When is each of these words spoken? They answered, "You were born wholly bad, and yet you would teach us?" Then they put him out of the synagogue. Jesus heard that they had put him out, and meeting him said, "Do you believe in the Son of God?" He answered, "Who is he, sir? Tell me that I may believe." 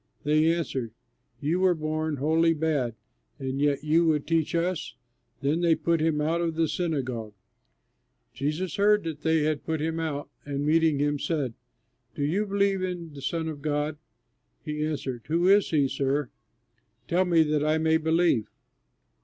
They 0.23 0.51
answered, 0.51 0.93
"You 1.39 1.59
were 1.59 1.75
born 1.75 2.15
wholly 2.15 2.55
bad, 2.55 2.95
and 3.37 3.61
yet 3.61 3.83
you 3.83 4.03
would 4.07 4.25
teach 4.25 4.55
us?" 4.55 4.95
Then 5.41 5.61
they 5.61 5.75
put 5.75 6.01
him 6.01 6.19
out 6.19 6.41
of 6.41 6.55
the 6.55 6.67
synagogue. 6.67 7.35
Jesus 8.33 8.77
heard 8.77 9.03
that 9.03 9.21
they 9.21 9.43
had 9.43 9.63
put 9.63 9.79
him 9.79 9.99
out, 9.99 10.27
and 10.43 10.65
meeting 10.65 10.97
him 10.97 11.19
said, 11.19 11.53
"Do 12.15 12.23
you 12.23 12.47
believe 12.47 12.81
in 12.81 13.13
the 13.13 13.21
Son 13.21 13.47
of 13.47 13.61
God?" 13.61 13.99
He 14.65 14.83
answered, 14.83 15.21
"Who 15.27 15.47
is 15.47 15.69
he, 15.69 15.87
sir? 15.87 16.31
Tell 17.07 17.25
me 17.25 17.43
that 17.43 17.63
I 17.63 17.77
may 17.77 17.97
believe." 17.97 18.47